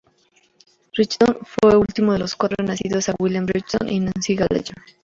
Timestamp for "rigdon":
0.93-1.37, 3.45-3.87